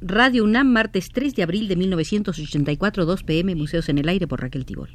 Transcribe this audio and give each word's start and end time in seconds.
Radio 0.00 0.44
UNAM, 0.44 0.68
martes 0.68 1.08
3 1.10 1.34
de 1.34 1.42
abril 1.42 1.68
de 1.68 1.76
1984, 1.76 3.06
2 3.06 3.22
pm, 3.22 3.54
Museos 3.54 3.88
en 3.88 3.96
el 3.98 4.08
Aire 4.08 4.26
por 4.26 4.42
Raquel 4.42 4.66
Tibol. 4.66 4.90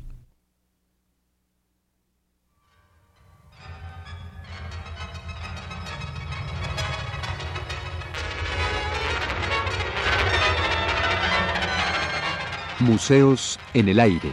Museos 12.79 13.59
en 13.73 13.89
el 13.89 13.99
Aire. 13.99 14.31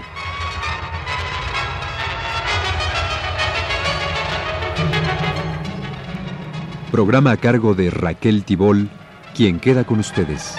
Programa 6.90 7.32
a 7.32 7.36
cargo 7.36 7.74
de 7.74 7.90
Raquel 7.90 8.44
Tibol, 8.44 8.90
quien 9.38 9.60
queda 9.60 9.84
con 9.84 10.00
ustedes. 10.00 10.56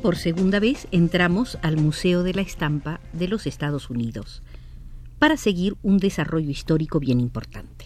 Por 0.00 0.16
segunda 0.16 0.60
vez 0.60 0.88
entramos 0.92 1.58
al 1.60 1.76
Museo 1.76 2.22
de 2.22 2.32
la 2.32 2.40
Estampa 2.40 3.00
de 3.12 3.28
los 3.28 3.46
Estados 3.46 3.90
Unidos 3.90 4.42
para 5.18 5.36
seguir 5.36 5.76
un 5.82 5.98
desarrollo 5.98 6.48
histórico 6.48 7.00
bien 7.00 7.20
importante. 7.20 7.84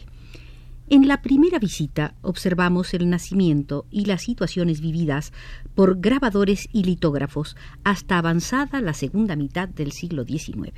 En 0.93 1.07
la 1.07 1.23
primera 1.23 1.61
visita 1.61 2.17
observamos 2.21 2.95
el 2.95 3.09
nacimiento 3.09 3.87
y 3.93 4.07
las 4.07 4.23
situaciones 4.23 4.81
vividas 4.81 5.33
por 5.77 6.01
grabadores 6.01 6.69
y 6.73 6.83
litógrafos 6.83 7.57
hasta 7.85 8.19
avanzada 8.19 8.81
la 8.81 8.93
segunda 8.93 9.37
mitad 9.37 9.69
del 9.69 9.93
siglo 9.93 10.25
XIX. 10.25 10.73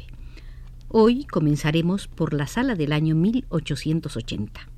Hoy 0.88 1.24
comenzaremos 1.24 2.08
por 2.08 2.34
la 2.34 2.46
sala 2.46 2.74
del 2.74 2.92
año 2.92 3.14
1880. 3.14 4.68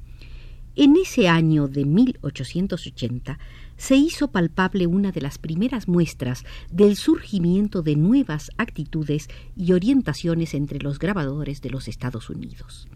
En 0.77 0.95
ese 0.95 1.27
año 1.27 1.67
de 1.67 1.85
1880 1.85 3.41
se 3.77 3.97
hizo 3.97 4.29
palpable 4.31 4.87
una 4.87 5.11
de 5.11 5.21
las 5.21 5.39
primeras 5.39 5.89
muestras 5.89 6.45
del 6.71 6.95
surgimiento 6.95 7.83
de 7.83 7.97
nuevas 7.97 8.53
actitudes 8.57 9.27
y 9.57 9.73
orientaciones 9.73 10.55
entre 10.55 10.79
los 10.79 11.01
grabadores 11.01 11.61
de 11.61 11.71
los 11.71 11.89
Estados 11.89 12.31
Unidos. 12.31 12.87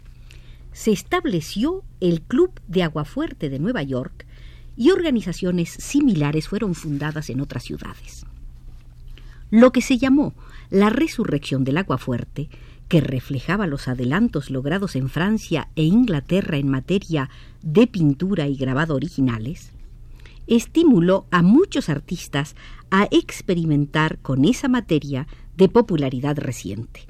Se 0.79 0.93
estableció 0.93 1.83
el 1.99 2.21
Club 2.21 2.51
de 2.69 2.83
Aguafuerte 2.83 3.49
de 3.49 3.59
Nueva 3.59 3.83
York 3.83 4.25
y 4.77 4.91
organizaciones 4.91 5.71
similares 5.71 6.47
fueron 6.47 6.73
fundadas 6.73 7.29
en 7.29 7.41
otras 7.41 7.63
ciudades. 7.63 8.25
Lo 9.51 9.73
que 9.73 9.81
se 9.81 9.97
llamó 9.97 10.33
la 10.69 10.89
resurrección 10.89 11.65
del 11.65 11.79
aguafuerte, 11.79 12.47
que 12.87 13.01
reflejaba 13.01 13.67
los 13.67 13.89
adelantos 13.89 14.49
logrados 14.49 14.95
en 14.95 15.09
Francia 15.09 15.67
e 15.75 15.83
Inglaterra 15.83 16.55
en 16.55 16.69
materia 16.69 17.29
de 17.61 17.85
pintura 17.85 18.47
y 18.47 18.55
grabado 18.55 18.95
originales, 18.95 19.73
estimuló 20.47 21.25
a 21.29 21.41
muchos 21.41 21.89
artistas 21.89 22.55
a 22.89 23.09
experimentar 23.11 24.19
con 24.19 24.45
esa 24.45 24.69
materia 24.69 25.27
de 25.57 25.67
popularidad 25.67 26.37
reciente. 26.37 27.09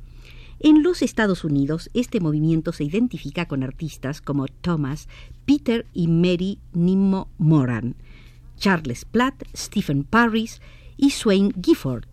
En 0.61 0.83
los 0.83 1.01
Estados 1.01 1.45
Unidos, 1.45 1.89
este 1.93 2.19
movimiento 2.19 2.73
se 2.73 2.83
identifica 2.83 3.47
con 3.47 3.63
artistas 3.63 4.19
como 4.19 4.47
Thomas, 4.47 5.07
Peter 5.45 5.85
y 5.93 6.09
Mary 6.09 6.59
Nimmo 6.73 7.29
Moran, 7.37 7.95
Charles 8.57 9.05
Platt, 9.05 9.41
Stephen 9.55 10.03
Parris 10.03 10.59
y 10.97 11.11
Swain 11.11 11.53
Gifford, 11.63 12.07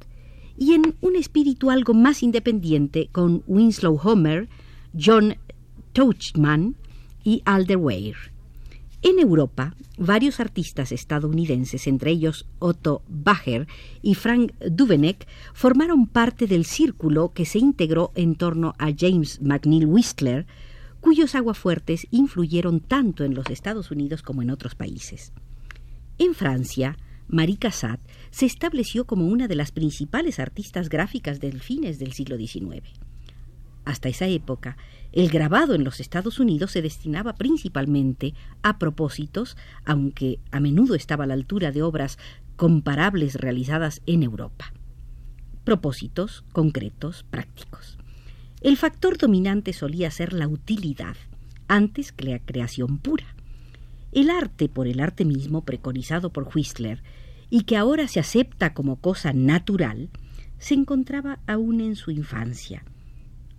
y 0.56 0.74
en 0.74 0.94
un 1.00 1.16
espíritu 1.16 1.70
algo 1.70 1.92
más 1.92 2.22
independiente 2.22 3.08
con 3.10 3.42
Winslow 3.48 3.98
Homer, 4.00 4.48
John 4.96 5.34
Touchman 5.92 6.76
y 7.24 7.42
Alder 7.46 7.78
Weir. 7.78 8.35
En 9.02 9.18
Europa, 9.18 9.76
varios 9.98 10.40
artistas 10.40 10.90
estadounidenses, 10.90 11.86
entre 11.86 12.10
ellos 12.10 12.46
Otto 12.58 13.02
Bacher 13.08 13.68
y 14.02 14.14
Frank 14.14 14.52
Duveneck, 14.60 15.26
formaron 15.52 16.06
parte 16.06 16.46
del 16.46 16.64
círculo 16.64 17.32
que 17.32 17.44
se 17.44 17.58
integró 17.58 18.10
en 18.14 18.34
torno 18.34 18.74
a 18.78 18.88
James 18.96 19.40
McNeill 19.42 19.86
Whistler, 19.86 20.46
cuyos 21.00 21.34
aguafuertes 21.34 22.08
influyeron 22.10 22.80
tanto 22.80 23.24
en 23.24 23.34
los 23.34 23.48
Estados 23.50 23.90
Unidos 23.90 24.22
como 24.22 24.42
en 24.42 24.50
otros 24.50 24.74
países. 24.74 25.32
En 26.18 26.34
Francia, 26.34 26.96
Marie 27.28 27.58
Cassatt 27.58 28.00
se 28.30 28.46
estableció 28.46 29.04
como 29.04 29.26
una 29.26 29.46
de 29.46 29.56
las 29.56 29.72
principales 29.72 30.38
artistas 30.38 30.88
gráficas 30.88 31.38
del 31.38 31.60
fines 31.60 31.98
del 31.98 32.12
siglo 32.12 32.36
XIX. 32.38 32.82
Hasta 33.86 34.08
esa 34.08 34.26
época, 34.26 34.76
el 35.12 35.30
grabado 35.30 35.74
en 35.74 35.84
los 35.84 36.00
Estados 36.00 36.40
Unidos 36.40 36.72
se 36.72 36.82
destinaba 36.82 37.36
principalmente 37.36 38.34
a 38.62 38.78
propósitos, 38.78 39.56
aunque 39.84 40.40
a 40.50 40.58
menudo 40.58 40.96
estaba 40.96 41.22
a 41.22 41.26
la 41.28 41.34
altura 41.34 41.70
de 41.70 41.82
obras 41.82 42.18
comparables 42.56 43.36
realizadas 43.36 44.02
en 44.04 44.24
Europa. 44.24 44.72
Propósitos 45.62 46.44
concretos, 46.52 47.24
prácticos. 47.30 47.96
El 48.60 48.76
factor 48.76 49.18
dominante 49.18 49.72
solía 49.72 50.10
ser 50.10 50.32
la 50.32 50.48
utilidad, 50.48 51.16
antes 51.68 52.10
que 52.10 52.24
la 52.24 52.40
creación 52.40 52.98
pura. 52.98 53.36
El 54.10 54.30
arte 54.30 54.68
por 54.68 54.88
el 54.88 54.98
arte 54.98 55.24
mismo, 55.24 55.64
preconizado 55.64 56.32
por 56.32 56.48
Whistler, 56.52 57.04
y 57.50 57.62
que 57.62 57.76
ahora 57.76 58.08
se 58.08 58.18
acepta 58.18 58.74
como 58.74 58.96
cosa 58.96 59.32
natural, 59.32 60.08
se 60.58 60.74
encontraba 60.74 61.38
aún 61.46 61.80
en 61.80 61.94
su 61.94 62.10
infancia. 62.10 62.82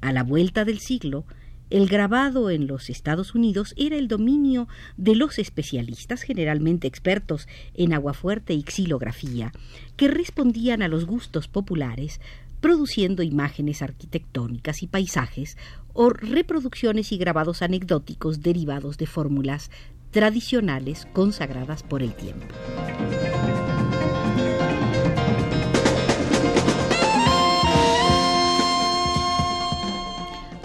A 0.01 0.11
la 0.11 0.23
vuelta 0.23 0.65
del 0.65 0.79
siglo, 0.79 1.25
el 1.69 1.87
grabado 1.87 2.49
en 2.49 2.65
los 2.65 2.89
Estados 2.89 3.35
Unidos 3.35 3.73
era 3.75 3.97
el 3.97 4.07
dominio 4.07 4.69
de 4.95 5.15
los 5.15 5.37
especialistas, 5.37 6.21
generalmente 6.21 6.87
expertos 6.87 7.47
en 7.73 7.93
aguafuerte 7.93 8.53
y 8.53 8.63
xilografía, 8.63 9.51
que 9.97 10.07
respondían 10.07 10.81
a 10.81 10.87
los 10.87 11.05
gustos 11.05 11.49
populares, 11.49 12.21
produciendo 12.61 13.21
imágenes 13.21 13.81
arquitectónicas 13.81 14.81
y 14.81 14.87
paisajes 14.87 15.57
o 15.93 16.09
reproducciones 16.09 17.11
y 17.11 17.17
grabados 17.17 17.61
anecdóticos 17.61 18.41
derivados 18.41 18.97
de 18.97 19.05
fórmulas 19.05 19.69
tradicionales 20.11 21.05
consagradas 21.13 21.83
por 21.83 22.01
el 22.01 22.13
tiempo. 22.13 22.45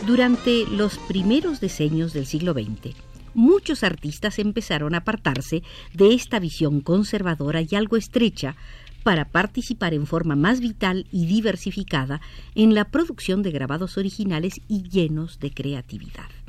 Durante 0.06 0.66
los 0.66 0.98
primeros 0.98 1.60
decenios 1.60 2.12
del 2.12 2.26
siglo 2.26 2.54
XX, 2.54 2.96
muchos 3.34 3.84
artistas 3.84 4.40
empezaron 4.40 4.94
a 4.94 4.98
apartarse 4.98 5.62
de 5.94 6.12
esta 6.12 6.40
visión 6.40 6.80
conservadora 6.80 7.60
y 7.60 7.68
algo 7.76 7.96
estrecha 7.96 8.56
para 9.04 9.26
participar 9.26 9.94
en 9.94 10.06
forma 10.08 10.34
más 10.34 10.58
vital 10.58 11.06
y 11.12 11.26
diversificada 11.26 12.20
en 12.56 12.74
la 12.74 12.86
producción 12.86 13.44
de 13.44 13.52
grabados 13.52 13.96
originales 13.96 14.60
y 14.66 14.82
llenos 14.82 15.38
de 15.38 15.52
creatividad. 15.52 16.41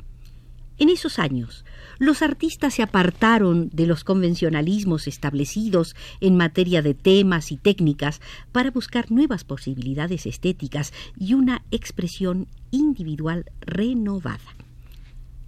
En 0.78 0.88
esos 0.88 1.18
años, 1.18 1.64
los 1.98 2.22
artistas 2.22 2.74
se 2.74 2.82
apartaron 2.82 3.70
de 3.72 3.86
los 3.86 4.02
convencionalismos 4.02 5.06
establecidos 5.06 5.94
en 6.20 6.36
materia 6.36 6.82
de 6.82 6.94
temas 6.94 7.52
y 7.52 7.56
técnicas 7.56 8.20
para 8.50 8.72
buscar 8.72 9.10
nuevas 9.12 9.44
posibilidades 9.44 10.26
estéticas 10.26 10.92
y 11.16 11.34
una 11.34 11.62
expresión 11.70 12.48
individual 12.72 13.44
renovada. 13.60 14.56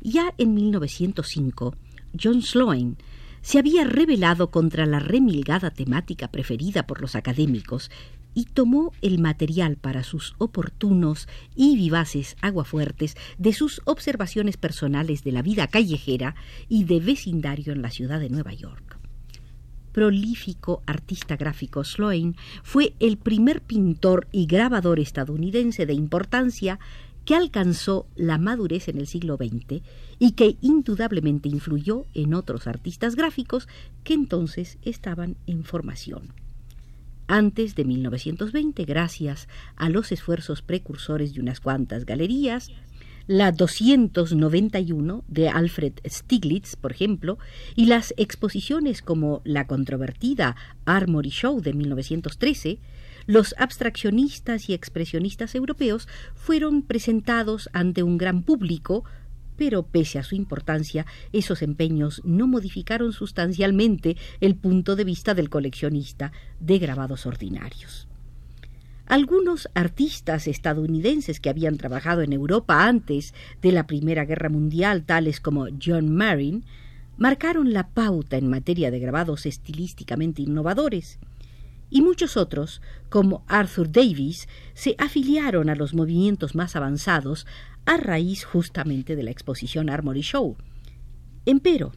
Ya 0.00 0.32
en 0.38 0.54
1905, 0.54 1.74
John 2.22 2.42
Sloan 2.42 2.96
se 3.42 3.58
había 3.58 3.84
rebelado 3.84 4.50
contra 4.50 4.86
la 4.86 4.98
remilgada 4.98 5.70
temática 5.70 6.32
preferida 6.32 6.86
por 6.86 7.00
los 7.00 7.14
académicos 7.14 7.90
y 8.36 8.44
tomó 8.44 8.92
el 9.00 9.18
material 9.18 9.76
para 9.78 10.04
sus 10.04 10.34
oportunos 10.36 11.26
y 11.56 11.74
vivaces 11.74 12.36
aguafuertes 12.42 13.16
de 13.38 13.54
sus 13.54 13.80
observaciones 13.86 14.58
personales 14.58 15.24
de 15.24 15.32
la 15.32 15.40
vida 15.40 15.68
callejera 15.68 16.36
y 16.68 16.84
de 16.84 17.00
vecindario 17.00 17.72
en 17.72 17.80
la 17.80 17.90
ciudad 17.90 18.20
de 18.20 18.28
Nueva 18.28 18.52
York. 18.52 18.98
Prolífico 19.90 20.82
artista 20.84 21.36
gráfico, 21.36 21.82
Sloane 21.82 22.34
fue 22.62 22.92
el 23.00 23.16
primer 23.16 23.62
pintor 23.62 24.28
y 24.32 24.44
grabador 24.44 25.00
estadounidense 25.00 25.86
de 25.86 25.94
importancia 25.94 26.78
que 27.24 27.34
alcanzó 27.34 28.06
la 28.16 28.36
madurez 28.36 28.88
en 28.88 28.98
el 28.98 29.06
siglo 29.06 29.38
XX 29.38 29.82
y 30.18 30.32
que 30.32 30.58
indudablemente 30.60 31.48
influyó 31.48 32.04
en 32.12 32.34
otros 32.34 32.66
artistas 32.66 33.16
gráficos 33.16 33.66
que 34.04 34.12
entonces 34.12 34.76
estaban 34.82 35.36
en 35.46 35.64
formación. 35.64 36.45
Antes 37.28 37.74
de 37.74 37.84
1920, 37.84 38.84
gracias 38.84 39.48
a 39.74 39.88
los 39.88 40.12
esfuerzos 40.12 40.62
precursores 40.62 41.34
de 41.34 41.40
unas 41.40 41.58
cuantas 41.58 42.06
galerías, 42.06 42.70
la 43.26 43.50
291 43.50 45.24
de 45.26 45.48
Alfred 45.48 45.94
Stieglitz, 46.06 46.76
por 46.76 46.92
ejemplo, 46.92 47.38
y 47.74 47.86
las 47.86 48.14
exposiciones 48.16 49.02
como 49.02 49.42
la 49.44 49.66
controvertida 49.66 50.54
Armory 50.84 51.30
Show 51.30 51.60
de 51.60 51.72
1913, 51.72 52.78
los 53.26 53.56
abstraccionistas 53.58 54.68
y 54.68 54.74
expresionistas 54.74 55.56
europeos 55.56 56.06
fueron 56.36 56.82
presentados 56.82 57.68
ante 57.72 58.04
un 58.04 58.18
gran 58.18 58.44
público, 58.44 59.02
pero 59.56 59.84
pese 59.84 60.18
a 60.18 60.22
su 60.22 60.34
importancia, 60.34 61.06
esos 61.32 61.62
empeños 61.62 62.22
no 62.24 62.46
modificaron 62.46 63.12
sustancialmente 63.12 64.16
el 64.40 64.54
punto 64.54 64.96
de 64.96 65.04
vista 65.04 65.34
del 65.34 65.50
coleccionista 65.50 66.32
de 66.60 66.78
grabados 66.78 67.26
ordinarios. 67.26 68.08
Algunos 69.06 69.68
artistas 69.74 70.48
estadounidenses 70.48 71.38
que 71.38 71.48
habían 71.48 71.76
trabajado 71.76 72.22
en 72.22 72.32
Europa 72.32 72.88
antes 72.88 73.34
de 73.62 73.70
la 73.70 73.86
Primera 73.86 74.24
Guerra 74.24 74.48
Mundial, 74.48 75.04
tales 75.04 75.40
como 75.40 75.66
John 75.80 76.12
Marin, 76.12 76.64
marcaron 77.16 77.72
la 77.72 77.88
pauta 77.88 78.36
en 78.36 78.50
materia 78.50 78.90
de 78.90 78.98
grabados 78.98 79.46
estilísticamente 79.46 80.42
innovadores, 80.42 81.20
y 81.96 82.02
muchos 82.02 82.36
otros, 82.36 82.82
como 83.08 83.42
Arthur 83.48 83.90
Davis, 83.90 84.48
se 84.74 84.96
afiliaron 84.98 85.70
a 85.70 85.74
los 85.74 85.94
movimientos 85.94 86.54
más 86.54 86.76
avanzados 86.76 87.46
a 87.86 87.96
raíz 87.96 88.44
justamente 88.44 89.16
de 89.16 89.22
la 89.22 89.30
exposición 89.30 89.88
Armory 89.88 90.20
Show. 90.20 90.58
Empero, 91.46 91.92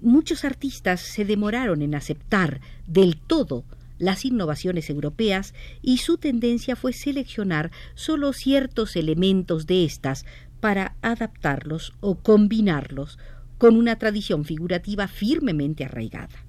muchos 0.00 0.44
artistas 0.44 1.00
se 1.00 1.24
demoraron 1.24 1.82
en 1.82 1.96
aceptar 1.96 2.60
del 2.86 3.16
todo 3.16 3.64
las 3.98 4.24
innovaciones 4.24 4.90
europeas 4.90 5.54
y 5.82 5.98
su 5.98 6.18
tendencia 6.18 6.76
fue 6.76 6.92
seleccionar 6.92 7.72
solo 7.96 8.32
ciertos 8.32 8.94
elementos 8.94 9.66
de 9.66 9.84
estas 9.84 10.24
para 10.60 10.94
adaptarlos 11.02 11.94
o 11.98 12.14
combinarlos 12.14 13.18
con 13.58 13.76
una 13.76 13.98
tradición 13.98 14.44
figurativa 14.44 15.08
firmemente 15.08 15.84
arraigada. 15.84 16.45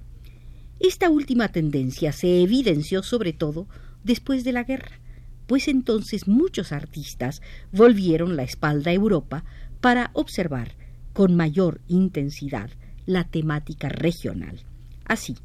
Esta 0.80 1.10
última 1.10 1.50
tendencia 1.50 2.12
se 2.12 2.42
evidenció 2.42 3.02
sobre 3.04 3.34
todo 3.34 3.68
después 4.04 4.44
de 4.44 4.52
la 4.52 4.64
guerra, 4.64 5.00
pues 5.48 5.68
entonces 5.68 6.28
muchos 6.28 6.72
artistas 6.72 7.42
volvieron 7.72 8.36
la 8.36 8.44
espalda 8.44 8.92
a 8.92 8.94
Europa 8.94 9.44
para 9.82 10.12
observar 10.14 10.76
con 11.14 11.36
mayor 11.36 11.82
intensidad 11.88 12.70
la 13.06 13.24
temática 13.24 13.90
regional. 13.90 14.62
Así, 15.06 15.38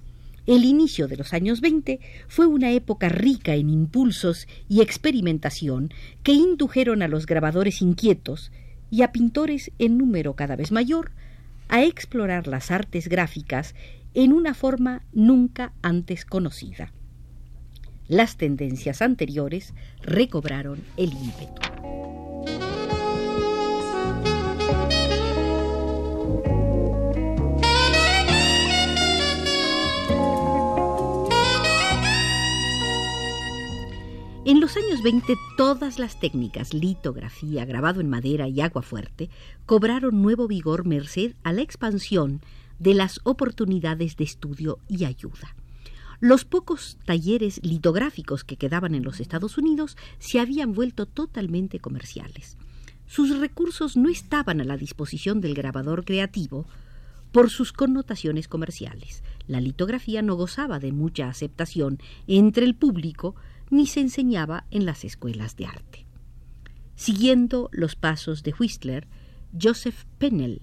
el 0.46 0.64
inicio 0.64 1.06
de 1.06 1.16
los 1.16 1.32
años 1.32 1.60
20 1.60 2.00
fue 2.28 2.46
una 2.46 2.72
época 2.72 3.08
rica 3.08 3.54
en 3.54 3.70
impulsos 3.70 4.48
y 4.68 4.82
experimentación 4.82 5.94
que 6.24 6.32
indujeron 6.32 7.00
a 7.00 7.08
los 7.08 7.26
grabadores 7.26 7.80
inquietos 7.80 8.50
y 8.90 9.02
a 9.02 9.12
pintores 9.12 9.70
en 9.78 9.96
número 9.96 10.34
cada 10.34 10.56
vez 10.56 10.72
mayor 10.72 11.12
a 11.68 11.84
explorar 11.84 12.48
las 12.48 12.70
artes 12.70 13.08
gráficas 13.08 13.74
en 14.14 14.32
una 14.32 14.54
forma 14.54 15.02
nunca 15.12 15.72
antes 15.82 16.24
conocida. 16.24 16.92
Las 18.08 18.36
tendencias 18.36 19.00
anteriores 19.00 19.74
recobraron 20.02 20.80
el 20.96 21.12
ímpetu. 21.12 21.62
En 34.44 34.60
los 34.60 34.76
años 34.76 35.02
20 35.02 35.34
todas 35.56 35.98
las 35.98 36.20
técnicas, 36.20 36.74
litografía, 36.74 37.64
grabado 37.64 38.00
en 38.00 38.10
madera 38.10 38.48
y 38.48 38.60
agua 38.60 38.82
fuerte, 38.82 39.30
cobraron 39.66 40.20
nuevo 40.20 40.48
vigor 40.48 40.84
merced 40.84 41.34
a 41.44 41.52
la 41.52 41.62
expansión 41.62 42.42
de 42.82 42.94
las 42.94 43.20
oportunidades 43.22 44.16
de 44.16 44.24
estudio 44.24 44.80
y 44.88 45.04
ayuda. 45.04 45.54
Los 46.18 46.44
pocos 46.44 46.98
talleres 47.04 47.60
litográficos 47.64 48.42
que 48.42 48.56
quedaban 48.56 48.94
en 48.94 49.04
los 49.04 49.20
Estados 49.20 49.56
Unidos 49.56 49.96
se 50.18 50.40
habían 50.40 50.72
vuelto 50.72 51.06
totalmente 51.06 51.78
comerciales. 51.78 52.56
Sus 53.06 53.38
recursos 53.38 53.96
no 53.96 54.08
estaban 54.08 54.60
a 54.60 54.64
la 54.64 54.76
disposición 54.76 55.40
del 55.40 55.54
grabador 55.54 56.04
creativo 56.04 56.66
por 57.30 57.50
sus 57.50 57.72
connotaciones 57.72 58.48
comerciales. 58.48 59.22
La 59.46 59.60
litografía 59.60 60.20
no 60.20 60.34
gozaba 60.34 60.80
de 60.80 60.92
mucha 60.92 61.28
aceptación 61.28 61.98
entre 62.26 62.64
el 62.64 62.74
público 62.74 63.36
ni 63.70 63.86
se 63.86 64.00
enseñaba 64.00 64.64
en 64.70 64.86
las 64.86 65.04
escuelas 65.04 65.56
de 65.56 65.66
arte. 65.66 66.06
Siguiendo 66.96 67.68
los 67.72 67.94
pasos 67.94 68.42
de 68.42 68.54
Whistler, 68.58 69.06
Joseph 69.60 70.04
Pennell 70.18 70.62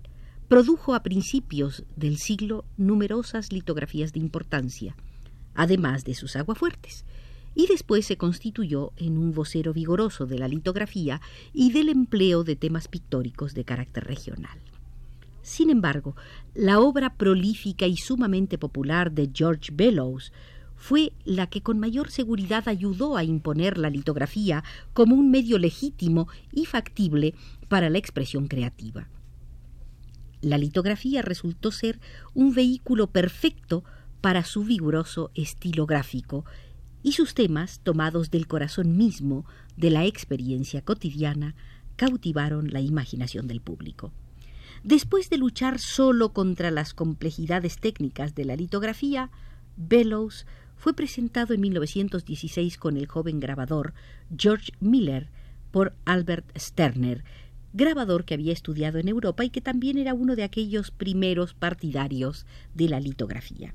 produjo 0.50 0.96
a 0.96 1.04
principios 1.04 1.84
del 1.96 2.18
siglo 2.18 2.66
numerosas 2.76 3.54
litografías 3.54 4.14
de 4.14 4.20
importancia, 4.20 4.96
además 5.54 6.04
de 6.06 6.16
sus 6.16 6.36
aguafuertes, 6.36 7.06
y 7.54 7.68
después 7.68 8.08
se 8.08 8.18
constituyó 8.18 8.92
en 8.98 9.20
un 9.20 9.32
vocero 9.32 9.74
vigoroso 9.74 10.26
de 10.26 10.40
la 10.40 10.48
litografía 10.48 11.22
y 11.54 11.72
del 11.72 11.90
empleo 11.90 12.44
de 12.44 12.56
temas 12.56 12.88
pictóricos 12.88 13.54
de 13.54 13.64
carácter 13.64 14.06
regional. 14.06 14.58
Sin 15.44 15.70
embargo, 15.70 16.16
la 16.56 16.80
obra 16.80 17.14
prolífica 17.14 17.86
y 17.86 17.98
sumamente 17.98 18.58
popular 18.58 19.12
de 19.12 19.30
George 19.32 19.72
Bellows 19.72 20.34
fue 20.76 21.14
la 21.26 21.46
que 21.46 21.62
con 21.62 21.78
mayor 21.78 22.10
seguridad 22.10 22.68
ayudó 22.68 23.18
a 23.18 23.24
imponer 23.24 23.78
la 23.78 23.92
litografía 23.92 24.64
como 24.94 25.16
un 25.16 25.30
medio 25.30 25.60
legítimo 25.60 26.28
y 26.52 26.66
factible 26.66 27.36
para 27.68 27.92
la 27.92 28.00
expresión 28.00 28.48
creativa. 28.48 29.08
La 30.42 30.58
litografía 30.58 31.22
resultó 31.22 31.72
ser 31.72 32.00
un 32.34 32.54
vehículo 32.54 33.08
perfecto 33.08 33.84
para 34.22 34.44
su 34.44 34.64
vigoroso 34.64 35.32
estilo 35.36 35.86
gráfico 35.86 36.46
y 37.04 37.14
sus 37.14 37.34
temas, 37.34 37.80
tomados 37.84 38.32
del 38.32 38.48
corazón 38.48 38.98
mismo 38.98 39.46
de 39.78 39.90
la 39.90 40.06
experiencia 40.06 40.82
cotidiana, 40.82 41.56
cautivaron 41.96 42.72
la 42.72 42.82
imaginación 42.82 43.48
del 43.48 43.62
público. 43.62 44.12
Después 44.84 45.30
de 45.30 45.38
luchar 45.38 45.80
solo 45.80 46.32
contra 46.32 46.72
las 46.72 46.94
complejidades 46.94 47.78
técnicas 47.78 48.36
de 48.36 48.46
la 48.46 48.56
litografía, 48.56 49.30
Bellows 49.76 50.46
fue 50.78 50.94
presentado 50.94 51.54
en 51.54 51.62
1916 51.62 52.78
con 52.78 52.96
el 52.96 53.08
joven 53.08 53.40
grabador 53.42 53.94
George 54.38 54.72
Miller 54.80 55.30
por 55.72 55.94
Albert 56.06 56.58
Sterner, 56.58 57.24
grabador 57.74 58.26
que 58.26 58.34
había 58.34 58.54
estudiado 58.54 59.00
en 59.00 59.08
Europa 59.08 59.44
y 59.44 59.50
que 59.50 59.62
también 59.62 59.98
era 59.98 60.14
uno 60.14 60.36
de 60.36 60.44
aquellos 60.44 60.92
primeros 60.92 61.54
partidarios 61.54 62.46
de 62.74 62.90
la 62.90 63.00
litografía. 63.00 63.74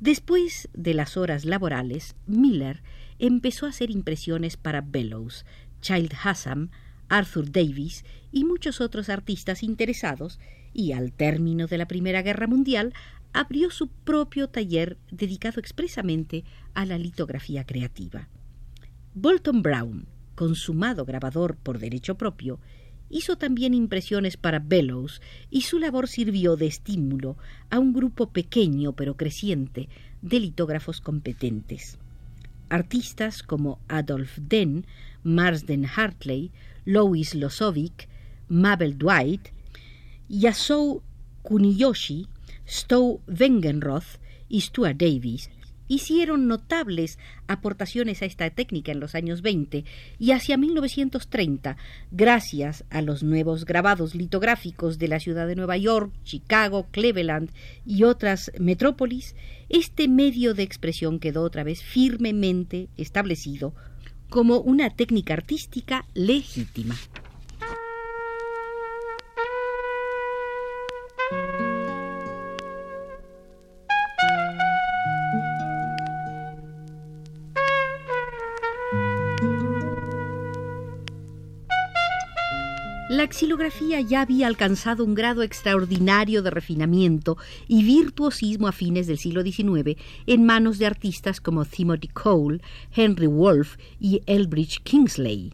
Después 0.00 0.68
de 0.74 0.94
las 0.94 1.16
horas 1.16 1.44
laborales, 1.44 2.16
Miller 2.26 2.82
empezó 3.18 3.66
a 3.66 3.68
hacer 3.68 3.90
impresiones 3.90 4.56
para 4.56 4.80
Bellows, 4.80 5.46
Child 5.80 6.12
Hassam, 6.22 6.70
Arthur 7.08 7.52
Davis 7.52 8.04
y 8.32 8.44
muchos 8.44 8.80
otros 8.80 9.08
artistas 9.08 9.62
interesados, 9.62 10.40
y 10.72 10.92
al 10.92 11.12
término 11.12 11.66
de 11.66 11.78
la 11.78 11.86
Primera 11.86 12.22
Guerra 12.22 12.46
Mundial 12.46 12.94
abrió 13.32 13.70
su 13.70 13.88
propio 13.88 14.48
taller 14.48 14.98
dedicado 15.10 15.60
expresamente 15.60 16.44
a 16.74 16.84
la 16.84 16.98
litografía 16.98 17.64
creativa. 17.64 18.28
Bolton 19.14 19.62
Brown, 19.62 20.08
consumado 20.34 21.04
grabador 21.04 21.56
por 21.56 21.78
derecho 21.78 22.16
propio, 22.16 22.58
hizo 23.12 23.36
también 23.36 23.74
impresiones 23.74 24.36
para 24.36 24.58
Bellows 24.58 25.20
y 25.50 25.62
su 25.62 25.78
labor 25.78 26.08
sirvió 26.08 26.56
de 26.56 26.66
estímulo 26.66 27.36
a 27.70 27.78
un 27.78 27.92
grupo 27.92 28.30
pequeño 28.30 28.94
pero 28.94 29.16
creciente 29.16 29.88
de 30.22 30.40
litógrafos 30.40 31.00
competentes. 31.00 31.98
Artistas 32.70 33.42
como 33.42 33.78
Adolf 33.86 34.38
Den, 34.40 34.86
Marsden 35.22 35.84
Hartley, 35.84 36.50
Louis 36.84 37.34
Losovic, 37.34 38.08
Mabel 38.48 38.98
Dwight, 38.98 39.50
Yasou 40.28 41.02
Kuniyoshi 41.42 42.26
Stowe 42.66 43.20
Wengenroth 43.26 44.18
y 44.48 44.62
Stuart 44.62 44.96
Davis 44.96 45.50
hicieron 45.92 46.48
notables 46.48 47.18
aportaciones 47.46 48.22
a 48.22 48.24
esta 48.24 48.48
técnica 48.48 48.92
en 48.92 49.00
los 49.00 49.14
años 49.14 49.42
20 49.42 49.84
y 50.18 50.30
hacia 50.30 50.56
1930, 50.56 51.76
gracias 52.10 52.84
a 52.88 53.02
los 53.02 53.22
nuevos 53.22 53.66
grabados 53.66 54.14
litográficos 54.14 54.98
de 54.98 55.08
la 55.08 55.20
ciudad 55.20 55.46
de 55.46 55.56
Nueva 55.56 55.76
York, 55.76 56.12
Chicago, 56.24 56.86
Cleveland 56.90 57.50
y 57.84 58.04
otras 58.04 58.50
metrópolis, 58.58 59.36
este 59.68 60.08
medio 60.08 60.54
de 60.54 60.62
expresión 60.62 61.18
quedó 61.18 61.42
otra 61.42 61.62
vez 61.62 61.82
firmemente 61.82 62.88
establecido 62.96 63.74
como 64.30 64.60
una 64.60 64.88
técnica 64.88 65.34
artística 65.34 66.06
legítima. 66.14 66.96
La 83.22 83.32
xilografía 83.32 84.00
ya 84.00 84.22
había 84.22 84.48
alcanzado 84.48 85.04
un 85.04 85.14
grado 85.14 85.44
extraordinario 85.44 86.42
de 86.42 86.50
refinamiento 86.50 87.38
y 87.68 87.84
virtuosismo 87.84 88.66
a 88.66 88.72
fines 88.72 89.06
del 89.06 89.16
siglo 89.16 89.44
XIX 89.44 89.96
en 90.26 90.44
manos 90.44 90.80
de 90.80 90.86
artistas 90.86 91.40
como 91.40 91.64
Timothy 91.64 92.08
Cole, 92.08 92.60
Henry 92.92 93.28
Wolfe 93.28 93.78
y 94.00 94.22
Elbridge 94.26 94.80
Kingsley. 94.82 95.52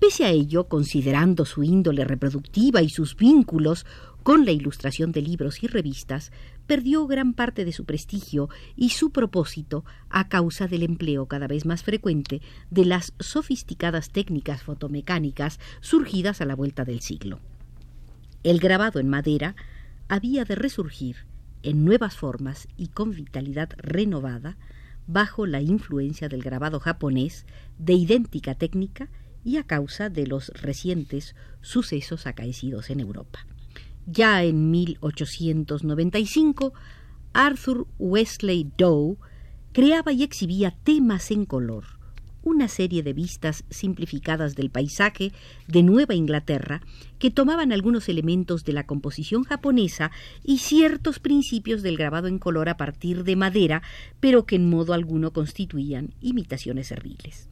Pese 0.00 0.24
a 0.24 0.30
ello, 0.30 0.68
considerando 0.68 1.44
su 1.44 1.64
índole 1.64 2.04
reproductiva 2.04 2.82
y 2.82 2.88
sus 2.88 3.16
vínculos 3.16 3.84
con 4.22 4.44
la 4.44 4.52
ilustración 4.52 5.10
de 5.10 5.22
libros 5.22 5.64
y 5.64 5.66
revistas, 5.66 6.30
perdió 6.66 7.06
gran 7.06 7.34
parte 7.34 7.64
de 7.64 7.72
su 7.72 7.84
prestigio 7.84 8.48
y 8.76 8.90
su 8.90 9.10
propósito 9.10 9.84
a 10.08 10.28
causa 10.28 10.68
del 10.68 10.82
empleo 10.82 11.26
cada 11.26 11.46
vez 11.46 11.66
más 11.66 11.82
frecuente 11.82 12.40
de 12.70 12.84
las 12.84 13.12
sofisticadas 13.18 14.10
técnicas 14.10 14.62
fotomecánicas 14.62 15.60
surgidas 15.80 16.40
a 16.40 16.46
la 16.46 16.54
vuelta 16.54 16.84
del 16.84 17.00
siglo. 17.00 17.40
El 18.42 18.58
grabado 18.58 19.00
en 19.00 19.08
madera 19.08 19.54
había 20.08 20.44
de 20.44 20.54
resurgir 20.54 21.26
en 21.62 21.84
nuevas 21.84 22.16
formas 22.16 22.68
y 22.76 22.88
con 22.88 23.12
vitalidad 23.12 23.70
renovada 23.76 24.56
bajo 25.06 25.46
la 25.46 25.60
influencia 25.60 26.28
del 26.28 26.42
grabado 26.42 26.80
japonés 26.80 27.46
de 27.78 27.94
idéntica 27.94 28.54
técnica 28.54 29.08
y 29.44 29.56
a 29.56 29.64
causa 29.64 30.08
de 30.08 30.26
los 30.26 30.48
recientes 30.48 31.34
sucesos 31.60 32.26
acaecidos 32.26 32.90
en 32.90 33.00
Europa. 33.00 33.46
Ya 34.06 34.42
en 34.42 34.70
1895, 34.70 36.72
Arthur 37.32 37.86
Wesley 37.98 38.68
Dow 38.76 39.18
creaba 39.72 40.12
y 40.12 40.22
exhibía 40.22 40.74
temas 40.82 41.30
en 41.30 41.44
color, 41.44 41.84
una 42.42 42.66
serie 42.66 43.04
de 43.04 43.12
vistas 43.12 43.64
simplificadas 43.70 44.56
del 44.56 44.70
paisaje 44.70 45.32
de 45.68 45.82
Nueva 45.84 46.14
Inglaterra 46.14 46.82
que 47.20 47.30
tomaban 47.30 47.70
algunos 47.70 48.08
elementos 48.08 48.64
de 48.64 48.72
la 48.72 48.86
composición 48.86 49.44
japonesa 49.44 50.10
y 50.42 50.58
ciertos 50.58 51.20
principios 51.20 51.82
del 51.82 51.96
grabado 51.96 52.26
en 52.26 52.40
color 52.40 52.68
a 52.68 52.76
partir 52.76 53.22
de 53.22 53.36
madera, 53.36 53.82
pero 54.18 54.46
que 54.46 54.56
en 54.56 54.68
modo 54.68 54.94
alguno 54.94 55.32
constituían 55.32 56.12
imitaciones 56.20 56.88
serviles. 56.88 57.51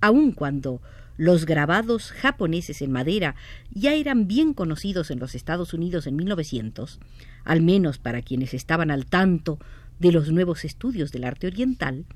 Aun 0.00 0.32
cuando 0.32 0.80
los 1.16 1.46
grabados 1.46 2.12
japoneses 2.12 2.80
en 2.80 2.92
madera 2.92 3.34
ya 3.70 3.94
eran 3.94 4.28
bien 4.28 4.54
conocidos 4.54 5.10
en 5.10 5.18
los 5.18 5.34
Estados 5.34 5.74
Unidos 5.74 6.06
en 6.06 6.16
1900, 6.16 7.00
al 7.44 7.60
menos 7.60 7.98
para 7.98 8.22
quienes 8.22 8.54
estaban 8.54 8.90
al 8.90 9.06
tanto 9.06 9.58
de 9.98 10.12
los 10.12 10.30
nuevos 10.30 10.64
estudios 10.64 11.10
del 11.10 11.24
arte 11.24 11.48
oriental, 11.48 12.06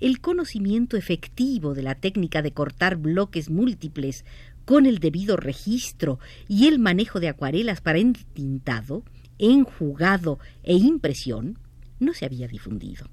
el 0.00 0.20
conocimiento 0.20 0.96
efectivo 0.96 1.74
de 1.74 1.82
la 1.82 1.94
técnica 1.94 2.42
de 2.42 2.52
cortar 2.52 2.96
bloques 2.96 3.50
múltiples 3.50 4.24
con 4.64 4.86
el 4.86 4.98
debido 4.98 5.36
registro 5.36 6.18
y 6.48 6.66
el 6.66 6.78
manejo 6.78 7.20
de 7.20 7.28
acuarelas 7.28 7.80
para 7.80 7.98
entintado, 7.98 9.04
enjugado 9.38 10.38
e 10.64 10.74
impresión 10.74 11.58
no 12.00 12.14
se 12.14 12.24
había 12.24 12.48
difundido. 12.48 13.06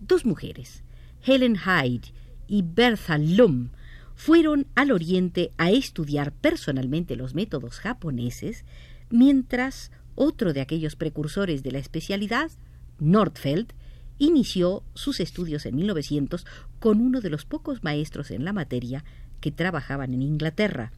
Dos 0.00 0.24
mujeres, 0.24 0.84
Helen 1.24 1.56
Hyde 1.56 2.12
y 2.52 2.60
Bertha 2.60 3.16
Lum, 3.16 3.70
fueron 4.14 4.66
al 4.74 4.90
Oriente 4.90 5.52
a 5.56 5.70
estudiar 5.70 6.32
personalmente 6.32 7.16
los 7.16 7.34
métodos 7.34 7.78
japoneses, 7.78 8.66
mientras 9.08 9.90
otro 10.16 10.52
de 10.52 10.60
aquellos 10.60 10.94
precursores 10.94 11.62
de 11.62 11.70
la 11.70 11.78
especialidad, 11.78 12.50
Nordfeld, 12.98 13.72
inició 14.18 14.82
sus 14.92 15.20
estudios 15.20 15.64
en 15.64 15.76
1900 15.76 16.44
con 16.78 17.00
uno 17.00 17.22
de 17.22 17.30
los 17.30 17.46
pocos 17.46 17.82
maestros 17.82 18.30
en 18.30 18.44
la 18.44 18.52
materia 18.52 19.02
que 19.40 19.50
trabajaban 19.50 20.12
en 20.12 20.20
Inglaterra, 20.20 20.92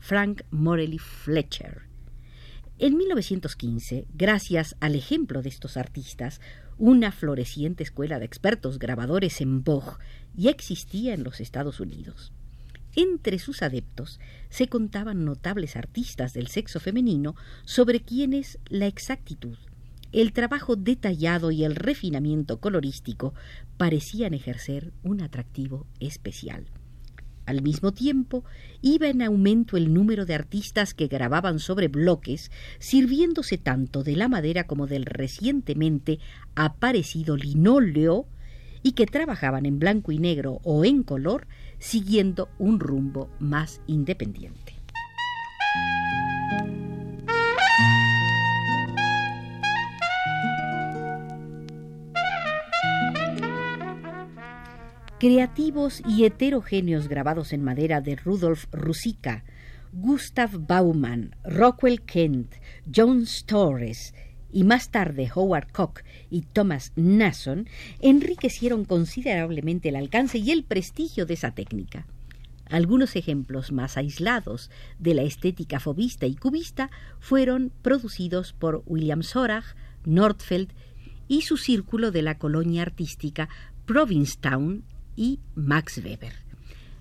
Frank 0.00 0.42
Morley 0.50 0.98
Fletcher. 0.98 1.84
En 2.78 2.98
1915, 2.98 4.04
gracias 4.12 4.76
al 4.80 4.94
ejemplo 4.94 5.40
de 5.40 5.48
estos 5.48 5.78
artistas, 5.78 6.42
una 6.78 7.12
floreciente 7.12 7.82
escuela 7.82 8.18
de 8.18 8.24
expertos 8.24 8.78
grabadores 8.78 9.40
en 9.40 9.62
Bog 9.64 9.98
ya 10.34 10.50
existía 10.50 11.14
en 11.14 11.24
los 11.24 11.40
Estados 11.40 11.80
Unidos. 11.80 12.32
Entre 12.96 13.38
sus 13.38 13.62
adeptos 13.62 14.18
se 14.48 14.68
contaban 14.68 15.24
notables 15.24 15.76
artistas 15.76 16.32
del 16.32 16.48
sexo 16.48 16.80
femenino 16.80 17.36
sobre 17.64 18.00
quienes 18.00 18.58
la 18.68 18.86
exactitud, 18.86 19.58
el 20.12 20.32
trabajo 20.32 20.74
detallado 20.74 21.50
y 21.50 21.64
el 21.64 21.76
refinamiento 21.76 22.60
colorístico 22.60 23.34
parecían 23.76 24.32
ejercer 24.32 24.92
un 25.02 25.20
atractivo 25.20 25.86
especial. 26.00 26.66
Al 27.48 27.62
mismo 27.62 27.92
tiempo, 27.92 28.44
iba 28.82 29.08
en 29.08 29.22
aumento 29.22 29.78
el 29.78 29.94
número 29.94 30.26
de 30.26 30.34
artistas 30.34 30.92
que 30.92 31.06
grababan 31.06 31.60
sobre 31.60 31.88
bloques, 31.88 32.50
sirviéndose 32.78 33.56
tanto 33.56 34.02
de 34.02 34.16
la 34.16 34.28
madera 34.28 34.66
como 34.66 34.86
del 34.86 35.06
recientemente 35.06 36.18
aparecido 36.54 37.38
linóleo, 37.38 38.26
y 38.82 38.92
que 38.92 39.06
trabajaban 39.06 39.64
en 39.64 39.78
blanco 39.78 40.12
y 40.12 40.18
negro 40.18 40.60
o 40.62 40.84
en 40.84 41.02
color, 41.02 41.46
siguiendo 41.78 42.50
un 42.58 42.80
rumbo 42.80 43.30
más 43.38 43.80
independiente. 43.86 44.74
Creativos 55.18 56.00
y 56.06 56.26
heterogéneos 56.26 57.08
grabados 57.08 57.52
en 57.52 57.64
madera 57.64 58.00
de 58.00 58.14
Rudolf 58.14 58.66
Rusica, 58.70 59.42
Gustav 59.92 60.64
Baumann, 60.64 61.34
Rockwell 61.42 62.02
Kent, 62.02 62.54
John 62.94 63.24
Torres, 63.44 64.14
y 64.52 64.62
más 64.62 64.92
tarde 64.92 65.28
Howard 65.34 65.72
Koch 65.72 66.04
y 66.30 66.42
Thomas 66.42 66.92
Nason 66.94 67.66
enriquecieron 68.00 68.84
considerablemente 68.84 69.88
el 69.88 69.96
alcance 69.96 70.38
y 70.38 70.52
el 70.52 70.62
prestigio 70.62 71.26
de 71.26 71.34
esa 71.34 71.50
técnica. 71.50 72.06
Algunos 72.70 73.16
ejemplos 73.16 73.72
más 73.72 73.96
aislados 73.96 74.70
de 75.00 75.14
la 75.14 75.22
estética 75.22 75.80
fobista 75.80 76.26
y 76.26 76.36
cubista 76.36 76.90
fueron 77.18 77.72
producidos 77.82 78.52
por 78.52 78.84
William 78.86 79.24
Sorach, 79.24 79.74
Nordfeld 80.04 80.72
y 81.26 81.42
su 81.42 81.56
círculo 81.56 82.12
de 82.12 82.22
la 82.22 82.38
colonia 82.38 82.82
artística 82.82 83.48
Provincetown 83.84 84.84
y 85.18 85.40
Max 85.56 85.98
Weber. 85.98 86.32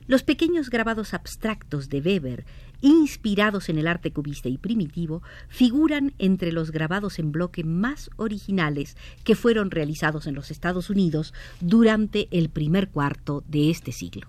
Los 0.07 0.23
pequeños 0.23 0.69
grabados 0.69 1.13
abstractos 1.13 1.89
de 1.89 2.01
Weber 2.01 2.45
inspirados 2.81 3.69
en 3.69 3.77
el 3.77 3.87
arte 3.87 4.11
cubista 4.11 4.49
y 4.49 4.57
primitivo, 4.57 5.23
figuran 5.49 6.13
entre 6.19 6.51
los 6.51 6.71
grabados 6.71 7.19
en 7.19 7.31
bloque 7.31 7.63
más 7.63 8.09
originales 8.17 8.97
que 9.23 9.35
fueron 9.35 9.71
realizados 9.71 10.27
en 10.27 10.35
los 10.35 10.51
Estados 10.51 10.89
Unidos 10.89 11.33
durante 11.59 12.27
el 12.31 12.49
primer 12.49 12.89
cuarto 12.89 13.43
de 13.47 13.69
este 13.69 13.91
siglo. 13.91 14.27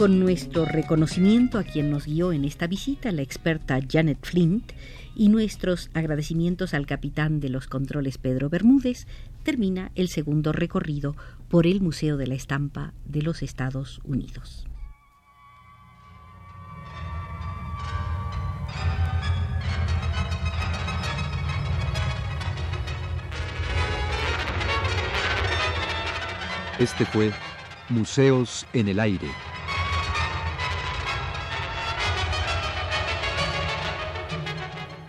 Con 0.00 0.18
nuestro 0.18 0.64
reconocimiento 0.64 1.58
a 1.58 1.62
quien 1.62 1.90
nos 1.90 2.06
guió 2.06 2.32
en 2.32 2.46
esta 2.46 2.66
visita, 2.66 3.12
la 3.12 3.20
experta 3.20 3.78
Janet 3.86 4.16
Flint, 4.22 4.72
y 5.14 5.28
nuestros 5.28 5.90
agradecimientos 5.92 6.72
al 6.72 6.86
capitán 6.86 7.38
de 7.38 7.50
los 7.50 7.66
controles 7.66 8.16
Pedro 8.16 8.48
Bermúdez, 8.48 9.06
termina 9.42 9.92
el 9.96 10.08
segundo 10.08 10.52
recorrido 10.52 11.16
por 11.50 11.66
el 11.66 11.82
Museo 11.82 12.16
de 12.16 12.28
la 12.28 12.34
Estampa 12.34 12.94
de 13.04 13.20
los 13.20 13.42
Estados 13.42 14.00
Unidos. 14.02 14.66
Este 26.78 27.04
fue 27.04 27.32
Museos 27.90 28.66
en 28.72 28.88
el 28.88 28.98
Aire. 28.98 29.28